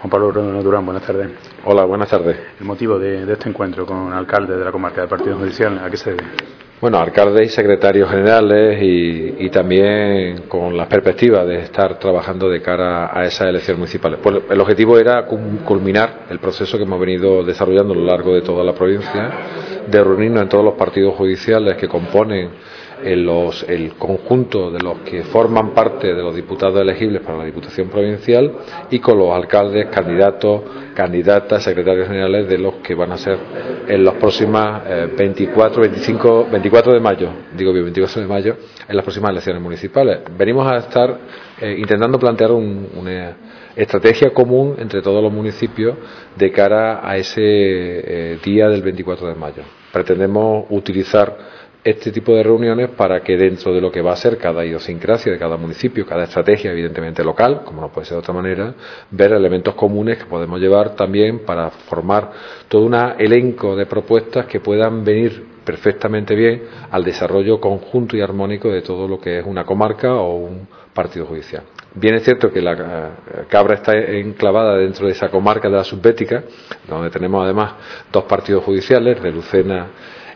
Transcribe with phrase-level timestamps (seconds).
[0.00, 1.28] Juan Pablo Durán, buenas tardes.
[1.64, 2.36] Hola, buenas tardes.
[2.60, 5.96] El motivo de, este encuentro con alcalde de la comarca del Partido Judicial, ¿a qué
[5.96, 6.22] se debe?
[6.80, 13.10] Bueno, alcaldes y secretarios generales y, también con las perspectivas de estar trabajando de cara
[13.12, 14.20] a esas elecciones municipales.
[14.22, 18.42] Pues el objetivo era culminar el proceso que hemos venido desarrollando a lo largo de
[18.42, 19.30] toda la provincia,
[19.90, 22.50] de reunirnos en todos los partidos judiciales que componen
[23.04, 28.52] el conjunto de los que forman parte de los diputados elegibles para la Diputación Provincial
[28.90, 30.62] y con los alcaldes, candidatos,
[30.94, 33.38] candidatas, secretarios generales de los que van a ser
[33.88, 34.82] en los próximas
[35.16, 38.56] 24, 25, 24 de mayo, digo bien, 24 de mayo,
[38.88, 40.20] en las próximas elecciones municipales.
[40.36, 41.18] Venimos a estar
[41.60, 43.36] eh, intentando plantear una
[43.74, 45.96] estrategia común entre todos los municipios
[46.36, 49.62] de cara a ese eh, día del 24 de mayo.
[49.92, 51.36] Pretendemos utilizar
[51.90, 55.32] este tipo de reuniones para que dentro de lo que va a ser cada idiosincrasia
[55.32, 58.74] de cada municipio, cada estrategia evidentemente local, como no puede ser de otra manera,
[59.10, 62.30] ver elementos comunes que podemos llevar también para formar
[62.68, 68.68] todo un elenco de propuestas que puedan venir perfectamente bien al desarrollo conjunto y armónico
[68.68, 71.62] de todo lo que es una comarca o un partido judicial.
[71.94, 75.84] Bien es cierto que la eh, cabra está enclavada dentro de esa comarca de la
[75.84, 76.44] subbética,
[76.86, 77.74] donde tenemos además
[78.12, 79.86] dos partidos judiciales, Relucena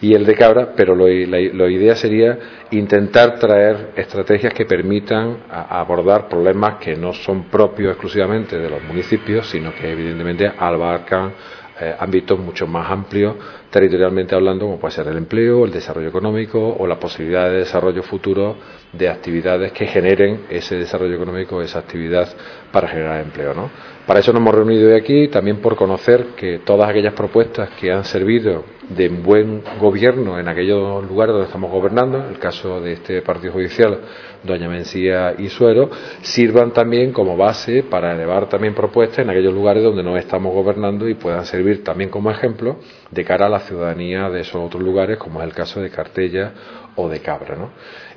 [0.00, 2.38] y el de cabra, pero lo, la, idea sería
[2.70, 9.48] intentar traer estrategias que permitan abordar problemas que no son propios exclusivamente de los municipios,
[9.48, 11.32] sino que evidentemente abarcan
[11.80, 13.36] eh, ámbitos mucho más amplios
[13.76, 18.02] territorialmente hablando, como puede ser el empleo, el desarrollo económico o la posibilidad de desarrollo
[18.02, 18.56] futuro
[18.90, 22.26] de actividades que generen ese desarrollo económico, esa actividad
[22.72, 23.52] para generar empleo.
[23.52, 23.70] ¿no?
[24.06, 27.92] Para eso nos hemos reunido hoy aquí, también por conocer que todas aquellas propuestas que
[27.92, 32.92] han servido de buen gobierno en aquellos lugares donde estamos gobernando, en el caso de
[32.92, 33.98] este partido judicial,
[34.44, 35.90] Doña Mencía y Suero,
[36.22, 41.08] sirvan también como base para elevar también propuestas en aquellos lugares donde no estamos gobernando
[41.08, 42.76] y puedan servir también como ejemplo
[43.10, 46.52] de cara a la ciudadanía de esos otros lugares, como es el caso de Cartella
[46.94, 47.56] o de Cabra.
[47.56, 47.70] ¿no?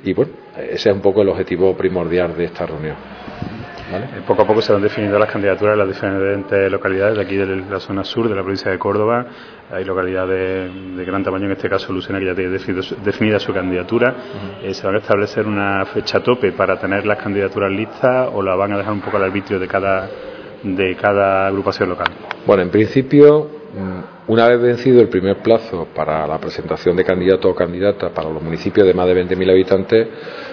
[0.03, 2.95] Y bueno, ese es un poco el objetivo primordial de esta reunión.
[3.91, 7.35] Eh, poco a poco se van definiendo las candidaturas de las diferentes localidades de aquí
[7.35, 9.25] de la zona sur de la provincia de Córdoba.
[9.71, 12.51] Hay localidades de gran tamaño, en este caso Lucena, que ya tiene
[13.03, 14.15] definida su candidatura.
[14.61, 18.55] Eh, ¿Se van a establecer una fecha tope para tener las candidaturas listas o la
[18.55, 20.07] van a dejar un poco al arbitrio de cada,
[20.61, 22.07] de cada agrupación local?
[22.45, 27.51] Bueno, en principio Mm, una vez vencido el primer plazo para la presentación de candidatos
[27.51, 30.07] o candidatas para los municipios de más de 20.000 habitantes,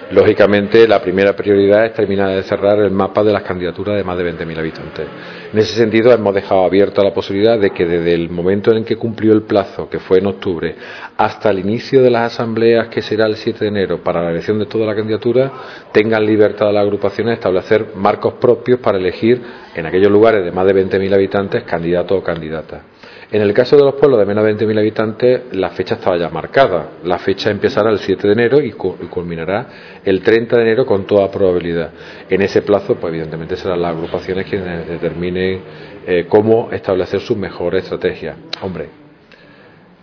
[0.09, 4.17] lógicamente la primera prioridad es terminar de cerrar el mapa de las candidaturas de más
[4.17, 5.07] de 20.000 habitantes.
[5.53, 8.95] En ese sentido, hemos dejado abierta la posibilidad de que desde el momento en que
[8.95, 10.75] cumplió el plazo, que fue en octubre,
[11.15, 14.57] hasta el inicio de las asambleas, que será el 7 de enero, para la elección
[14.57, 15.51] de toda la candidatura,
[15.91, 19.39] tengan libertad las agrupaciones de establecer marcos propios para elegir
[19.75, 22.96] en aquellos lugares de más de 20.000 habitantes candidatos o candidatas.
[23.29, 26.29] En el caso de los pueblos de menos de 20.000 habitantes, la fecha estaba ya
[26.29, 26.91] marcada.
[27.03, 29.67] La fecha empezará el 7 de enero y culminará
[30.05, 31.91] el 30 de enero con toda probabilidad.
[32.29, 35.61] En ese plazo, pues evidentemente serán las agrupaciones quienes determinen
[36.07, 38.37] eh, cómo establecer sus mejores estrategias.
[38.61, 38.87] Hombre,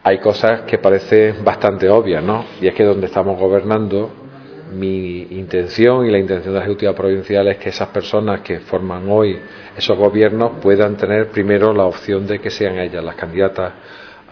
[0.03, 2.45] hay cosas que parecen bastante obvias, ¿no?
[2.61, 4.24] Y es que donde estamos gobernando
[4.73, 9.09] mi intención y la intención de la Ejecutiva Provincial es que esas personas que forman
[9.09, 9.39] hoy
[9.77, 13.73] esos gobiernos puedan tener primero la opción de que sean ellas las candidatas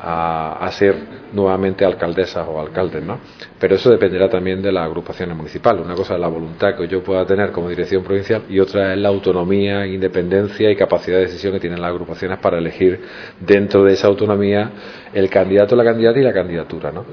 [0.05, 0.97] a, ser
[1.33, 3.21] nuevamente alcaldesas o alcaldes, ¿no?
[3.59, 5.85] Pero eso dependerá también de las agrupaciones municipales.
[5.85, 8.99] Una cosa es la voluntad que yo pueda tener como dirección provincial y otra es
[8.99, 13.01] la autonomía, independencia y capacidad de decisión que tienen las agrupaciones para elegir
[13.39, 14.73] dentro de esa autonomía
[15.15, 17.05] el candidato, la candidata y la candidatura, ¿no?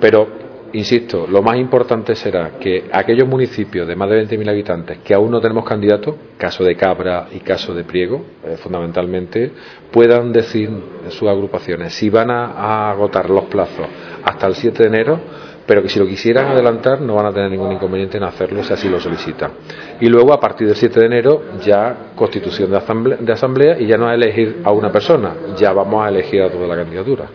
[0.00, 5.14] Pero insisto, lo más importante será que aquellos municipios de más de 20.000 habitantes que
[5.14, 9.52] aún no tenemos candidato, caso de Cabra y caso de Priego, eh, fundamentalmente,
[9.90, 13.86] puedan decir en sus agrupaciones si van a, agotar los plazos
[14.22, 15.20] hasta el 7 de enero,
[15.66, 18.72] pero que si lo quisieran adelantar no van a tener ningún inconveniente en hacerlo si
[18.72, 19.52] así lo solicitan.
[20.00, 23.86] Y luego, a partir del 7 de enero, ya constitución de asamblea, de asamblea y
[23.86, 27.26] ya no a elegir a una persona, ya vamos a elegir a toda la candidatura.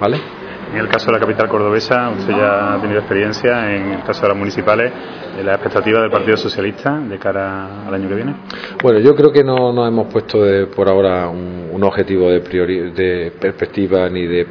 [0.00, 0.45] ¿Vale?
[0.76, 4.20] En el caso de la capital cordobesa, usted ya ha tenido experiencia en el caso
[4.20, 4.92] de las municipales,
[5.34, 8.34] de la expectativa del Partido Socialista de cara al año que viene.
[8.82, 10.38] Bueno, yo creo que no nos hemos puesto
[10.76, 14.46] por ahora un, un objetivo de, de perspectiva ni de,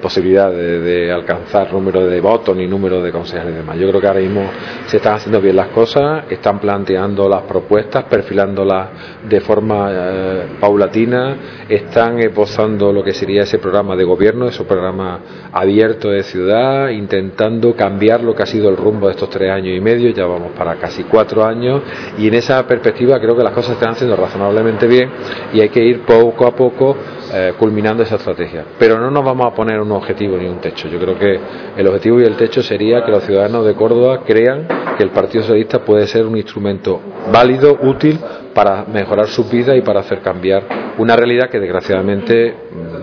[0.00, 3.76] posibilidad de, alcanzar número de votos ni número de concejales y demás.
[3.78, 4.48] Yo creo que ahora mismo
[4.86, 8.90] se están haciendo bien las cosas, están planteando las propuestas, perfilándolas
[9.28, 15.18] de forma eh, paulatina, están esbozando lo que sería ese programa de gobierno, ese programa
[15.52, 19.76] abierto de ciudad, intentando cambiar lo que ha sido el rumbo de estos tres años
[19.76, 21.82] y medio, ya vamos para casi cuatro años,
[22.18, 25.10] y en esa perspectiva creo que las cosas están haciendo razonablemente bien
[25.52, 26.96] y hay que ir poco a poco
[27.32, 28.64] eh, culminando esa estrategia.
[28.78, 30.88] Pero no nos vamos a poner un objetivo ni un techo.
[30.88, 31.38] Yo creo que
[31.76, 34.66] el objetivo y el techo sería que los ciudadanos de Córdoba crean
[34.96, 37.00] que el Partido Socialista puede ser un instrumento
[37.32, 38.18] válido, útil
[38.54, 40.64] para mejorar su vida y para hacer cambiar
[40.98, 42.54] una realidad que desgraciadamente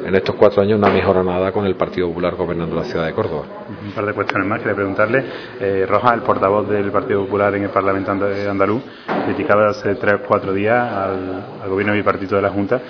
[0.09, 3.05] en estos cuatro años no ha mejorado nada con el Partido Popular gobernando la ciudad
[3.05, 3.45] de Córdoba.
[3.85, 4.59] Un par de cuestiones más.
[4.59, 5.23] Quería preguntarle,
[5.59, 8.81] eh, Roja, el portavoz del Partido Popular en el Parlamento andaluz,
[9.25, 12.81] criticaba hace tres o cuatro días al, al gobierno bipartito de la Junta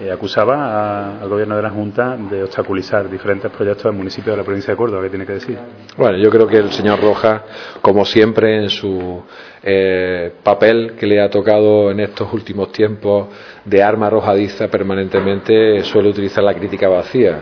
[0.00, 4.44] eh, acusaba al gobierno de la Junta de obstaculizar diferentes proyectos del municipio de la
[4.44, 5.02] provincia de Córdoba.
[5.02, 5.58] ¿Qué tiene que decir?
[5.96, 7.42] Bueno, yo creo que el señor Rojas,
[7.80, 9.22] como siempre en su
[9.62, 13.28] eh, papel que le ha tocado en estos últimos tiempos
[13.64, 17.40] de arma arrojadiza permanentemente, suele utilizar la crítica vacía.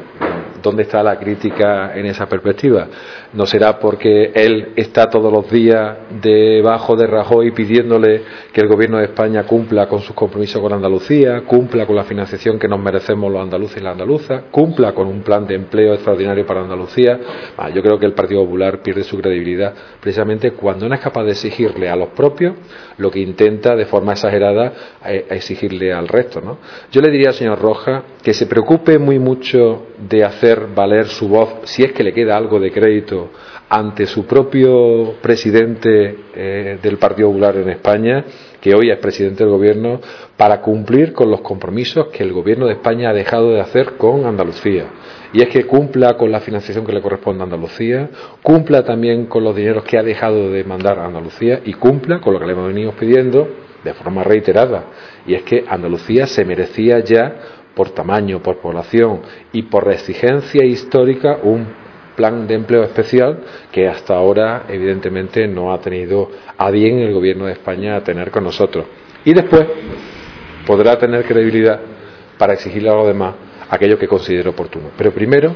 [0.64, 2.88] ¿Dónde está la crítica en esa perspectiva?
[3.34, 8.96] ¿No será porque él está todos los días debajo de Rajoy pidiéndole que el Gobierno
[8.96, 13.30] de España cumpla con sus compromisos con Andalucía, cumpla con la financiación que nos merecemos
[13.30, 17.20] los andaluces y las andaluzas, cumpla con un plan de empleo extraordinario para Andalucía?
[17.58, 21.24] Ah, yo creo que el Partido Popular pierde su credibilidad precisamente cuando no es capaz
[21.24, 22.54] de exigirle a los propios
[22.96, 24.72] lo que intenta de forma exagerada
[25.04, 26.40] eh, exigirle al resto.
[26.40, 26.56] ¿no?
[26.90, 31.28] Yo le diría al señor Roja que se preocupe muy mucho de hacer valer su
[31.28, 33.30] voz, si es que le queda algo de crédito,
[33.68, 38.24] ante su propio presidente eh, del Partido Popular en España,
[38.60, 40.00] que hoy es presidente del Gobierno,
[40.36, 44.24] para cumplir con los compromisos que el Gobierno de España ha dejado de hacer con
[44.24, 44.86] Andalucía.
[45.32, 48.08] Y es que cumpla con la financiación que le corresponde a Andalucía,
[48.42, 52.32] cumpla también con los dineros que ha dejado de mandar a Andalucía y cumpla con
[52.32, 53.48] lo que le hemos venido pidiendo
[53.82, 54.84] de forma reiterada.
[55.26, 59.22] Y es que Andalucía se merecía ya por tamaño, por población
[59.52, 61.66] y por exigencia histórica un
[62.16, 63.40] plan de empleo especial
[63.72, 68.30] que hasta ahora evidentemente no ha tenido a bien el gobierno de España a tener
[68.30, 68.86] con nosotros.
[69.24, 69.66] Y después
[70.66, 71.80] podrá tener credibilidad
[72.38, 73.34] para exigirle a los demás
[73.68, 74.90] aquello que considere oportuno.
[74.96, 75.54] Pero primero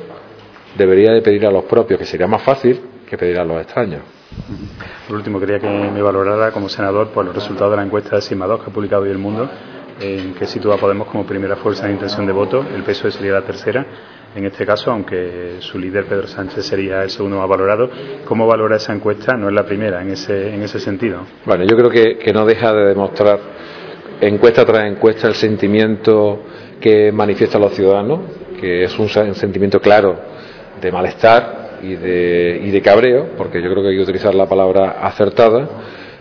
[0.76, 4.02] debería de pedir a los propios, que sería más fácil que pedir a los extraños.
[5.06, 8.36] Por último, quería que me valorara como senador por los resultados de la encuesta de
[8.36, 9.48] 2 que ha publicado hoy El Mundo
[10.00, 13.42] en que sitúa Podemos como primera fuerza de intención de voto, el PSOE sería la
[13.42, 13.84] tercera.
[14.34, 17.90] En este caso, aunque su líder Pedro Sánchez sería el segundo más valorado,
[18.24, 19.34] ¿cómo valora esa encuesta?
[19.36, 21.20] No es la primera en ese, en ese sentido.
[21.44, 23.38] Bueno, yo creo que, que no deja de demostrar
[24.20, 26.42] encuesta tras encuesta el sentimiento
[26.80, 28.20] que manifiestan los ciudadanos,
[28.60, 30.16] que es un sentimiento claro
[30.80, 34.46] de malestar y de, y de cabreo, porque yo creo que hay que utilizar la
[34.46, 35.68] palabra acertada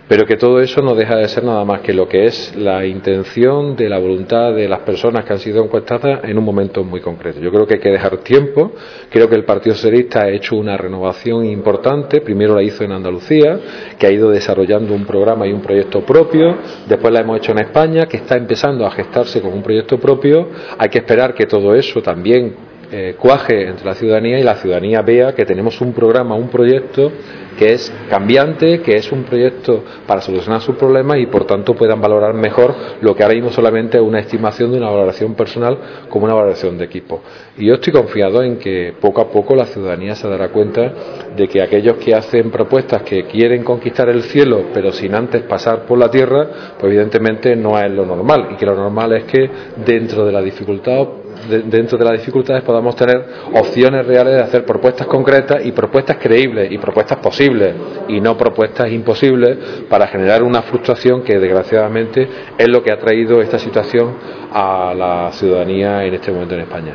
[0.08, 2.86] pero que todo eso no deja de ser nada más que lo que es la
[2.86, 7.00] intención de la voluntad de las personas que han sido encuestadas en un momento muy
[7.00, 7.40] concreto.
[7.40, 8.72] Yo creo que hay que dejar tiempo,
[9.10, 13.60] creo que el Partido Socialista ha hecho una renovación importante, primero la hizo en Andalucía,
[13.98, 16.56] que ha ido desarrollando un programa y un proyecto propio,
[16.88, 20.48] después la hemos hecho en España, que está empezando a gestarse con un proyecto propio,
[20.78, 25.02] hay que esperar que todo eso también eh, cuaje entre la ciudadanía y la ciudadanía
[25.02, 27.12] vea que tenemos un programa, un proyecto
[27.58, 32.00] que es cambiante, que es un proyecto para solucionar sus problemas y por tanto puedan
[32.00, 36.24] valorar mejor lo que ahora mismo solamente es una estimación de una valoración personal como
[36.24, 37.20] una valoración de equipo.
[37.56, 40.92] Y yo estoy confiado en que poco a poco la ciudadanía se dará cuenta
[41.36, 45.84] de que aquellos que hacen propuestas que quieren conquistar el cielo pero sin antes pasar
[45.84, 49.50] por la tierra, pues evidentemente no es lo normal y que lo normal es que
[49.84, 51.08] dentro de la dificultad
[51.46, 53.24] dentro de las dificultades podamos tener
[53.54, 57.74] opciones reales de hacer propuestas concretas y propuestas creíbles y propuestas posibles
[58.08, 59.58] y no propuestas imposibles
[59.88, 64.14] para generar una frustración que desgraciadamente es lo que ha traído esta situación
[64.52, 66.94] a la ciudadanía en este momento en España.